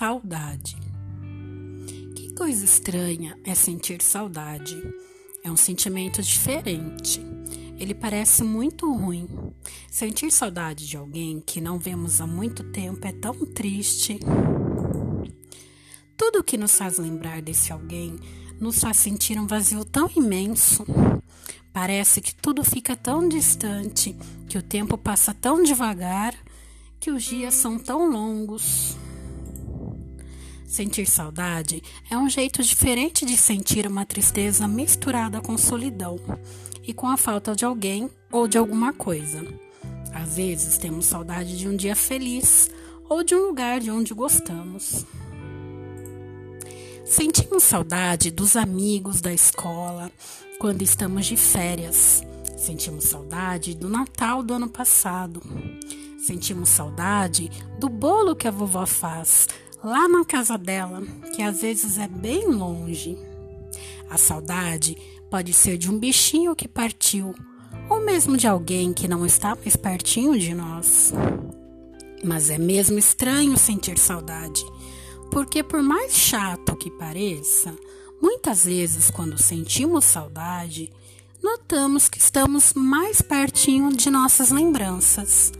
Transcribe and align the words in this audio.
saudade. 0.00 0.78
Que 2.16 2.32
coisa 2.32 2.64
estranha 2.64 3.38
é 3.44 3.54
sentir 3.54 4.00
saudade. 4.00 4.82
É 5.44 5.50
um 5.50 5.58
sentimento 5.58 6.22
diferente. 6.22 7.20
Ele 7.78 7.92
parece 7.92 8.42
muito 8.42 8.90
ruim. 8.90 9.28
Sentir 9.90 10.30
saudade 10.30 10.88
de 10.88 10.96
alguém 10.96 11.38
que 11.38 11.60
não 11.60 11.78
vemos 11.78 12.18
há 12.18 12.26
muito 12.26 12.64
tempo 12.72 13.06
é 13.06 13.12
tão 13.12 13.44
triste. 13.44 14.18
Tudo 16.16 16.42
que 16.42 16.56
nos 16.56 16.78
faz 16.78 16.96
lembrar 16.96 17.42
desse 17.42 17.70
alguém 17.70 18.18
nos 18.58 18.80
faz 18.80 18.96
sentir 18.96 19.38
um 19.38 19.46
vazio 19.46 19.84
tão 19.84 20.10
imenso. 20.16 20.82
Parece 21.74 22.22
que 22.22 22.34
tudo 22.34 22.64
fica 22.64 22.96
tão 22.96 23.28
distante, 23.28 24.16
que 24.48 24.56
o 24.56 24.62
tempo 24.62 24.96
passa 24.96 25.34
tão 25.34 25.62
devagar, 25.62 26.34
que 26.98 27.10
os 27.10 27.22
dias 27.22 27.52
são 27.52 27.78
tão 27.78 28.10
longos. 28.10 28.96
Sentir 30.70 31.04
saudade 31.04 31.82
é 32.08 32.16
um 32.16 32.30
jeito 32.30 32.62
diferente 32.62 33.26
de 33.26 33.36
sentir 33.36 33.88
uma 33.88 34.06
tristeza 34.06 34.68
misturada 34.68 35.40
com 35.40 35.58
solidão 35.58 36.16
e 36.86 36.94
com 36.94 37.08
a 37.08 37.16
falta 37.16 37.56
de 37.56 37.64
alguém 37.64 38.08
ou 38.30 38.46
de 38.46 38.56
alguma 38.56 38.92
coisa. 38.92 39.44
Às 40.14 40.36
vezes 40.36 40.78
temos 40.78 41.06
saudade 41.06 41.58
de 41.58 41.66
um 41.66 41.74
dia 41.74 41.96
feliz 41.96 42.70
ou 43.08 43.24
de 43.24 43.34
um 43.34 43.48
lugar 43.48 43.80
de 43.80 43.90
onde 43.90 44.14
gostamos. 44.14 45.04
Sentimos 47.04 47.64
saudade 47.64 48.30
dos 48.30 48.54
amigos 48.54 49.20
da 49.20 49.34
escola 49.34 50.08
quando 50.60 50.82
estamos 50.82 51.26
de 51.26 51.36
férias. 51.36 52.22
Sentimos 52.56 53.06
saudade 53.06 53.74
do 53.74 53.88
Natal 53.88 54.40
do 54.40 54.54
ano 54.54 54.68
passado. 54.68 55.42
Sentimos 56.24 56.68
saudade 56.68 57.50
do 57.80 57.88
bolo 57.88 58.36
que 58.36 58.46
a 58.46 58.52
vovó 58.52 58.86
faz 58.86 59.48
lá 59.82 60.08
na 60.08 60.24
casa 60.24 60.56
dela, 60.56 61.02
que 61.34 61.42
às 61.42 61.60
vezes 61.62 61.98
é 61.98 62.08
bem 62.08 62.46
longe. 62.48 63.16
A 64.08 64.16
saudade 64.16 64.96
pode 65.30 65.52
ser 65.52 65.76
de 65.78 65.90
um 65.90 65.98
bichinho 65.98 66.56
que 66.56 66.68
partiu, 66.68 67.34
ou 67.88 68.04
mesmo 68.04 68.36
de 68.36 68.46
alguém 68.46 68.92
que 68.92 69.08
não 69.08 69.24
está 69.24 69.54
mais 69.54 69.76
pertinho 69.76 70.38
de 70.38 70.54
nós. 70.54 71.12
Mas 72.24 72.50
é 72.50 72.58
mesmo 72.58 72.98
estranho 72.98 73.56
sentir 73.56 73.98
saudade 73.98 74.64
porque, 75.30 75.62
por 75.62 75.82
mais 75.82 76.12
chato 76.12 76.76
que 76.76 76.90
pareça, 76.90 77.74
muitas 78.20 78.64
vezes, 78.64 79.10
quando 79.10 79.40
sentimos 79.40 80.04
saudade, 80.04 80.92
notamos 81.42 82.08
que 82.08 82.18
estamos 82.18 82.74
mais 82.74 83.22
pertinho 83.22 83.92
de 83.92 84.10
nossas 84.10 84.50
lembranças. 84.50 85.52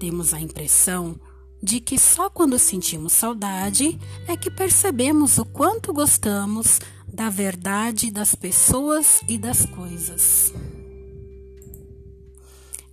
Temos 0.00 0.34
a 0.34 0.40
impressão 0.40 1.18
de 1.64 1.80
que 1.80 1.98
só 1.98 2.28
quando 2.28 2.58
sentimos 2.58 3.14
saudade 3.14 3.98
é 4.28 4.36
que 4.36 4.50
percebemos 4.50 5.38
o 5.38 5.46
quanto 5.46 5.94
gostamos 5.94 6.78
da 7.10 7.30
verdade 7.30 8.10
das 8.10 8.34
pessoas 8.34 9.22
e 9.26 9.38
das 9.38 9.64
coisas. 9.64 10.52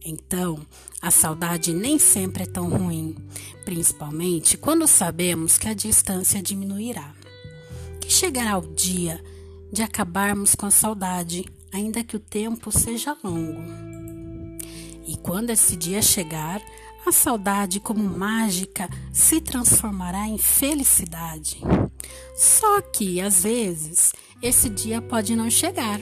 Então, 0.06 0.66
a 1.02 1.12
saudade 1.12 1.74
nem 1.74 2.00
sempre 2.00 2.44
é 2.44 2.46
tão 2.46 2.70
ruim, 2.70 3.14
principalmente 3.66 4.58
quando 4.58 4.88
sabemos 4.88 5.58
que 5.58 5.68
a 5.68 5.74
distância 5.74 6.42
diminuirá. 6.42 7.14
Que 8.00 8.10
chegará 8.10 8.58
o 8.58 8.74
dia 8.74 9.22
de 9.70 9.84
acabarmos 9.84 10.56
com 10.56 10.66
a 10.66 10.72
saudade, 10.72 11.44
ainda 11.74 12.06
que 12.06 12.16
o 12.16 12.20
tempo 12.20 12.72
seja 12.72 13.18
longo. 13.22 13.62
E 15.06 15.18
quando 15.18 15.50
esse 15.50 15.76
dia 15.76 16.02
chegar, 16.02 16.62
a 17.06 17.12
saudade, 17.12 17.80
como 17.80 18.04
mágica, 18.04 18.90
se 19.12 19.42
transformará 19.42 20.28
em 20.28 20.38
felicidade. 20.38 21.62
Só 22.36 22.82
que, 22.82 23.20
às 23.20 23.44
vezes, 23.44 24.14
esse 24.42 24.70
dia 24.70 25.02
pode 25.02 25.36
não 25.36 25.50
chegar. 25.50 26.00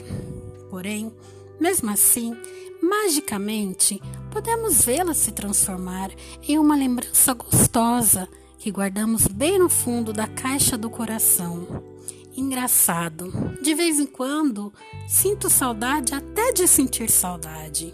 Porém, 0.70 1.12
mesmo 1.58 1.90
assim, 1.90 2.36
Magicamente, 2.82 4.00
podemos 4.30 4.84
vê-la 4.84 5.12
se 5.12 5.32
transformar 5.32 6.10
em 6.42 6.58
uma 6.58 6.74
lembrança 6.74 7.34
gostosa 7.34 8.26
que 8.58 8.70
guardamos 8.70 9.26
bem 9.26 9.58
no 9.58 9.68
fundo 9.68 10.12
da 10.12 10.26
caixa 10.26 10.78
do 10.78 10.88
coração. 10.88 11.84
Engraçado, 12.34 13.30
de 13.60 13.74
vez 13.74 14.00
em 14.00 14.06
quando 14.06 14.72
sinto 15.06 15.50
saudade 15.50 16.14
até 16.14 16.52
de 16.52 16.66
sentir 16.66 17.10
saudade. 17.10 17.92